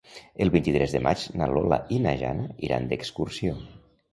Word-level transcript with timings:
El 0.45 0.51
vint-i-tres 0.55 0.95
de 0.95 1.01
maig 1.07 1.25
na 1.41 1.49
Lola 1.51 1.79
i 1.99 1.99
na 2.07 2.15
Jana 2.25 2.49
iran 2.69 2.91
d'excursió. 2.95 3.61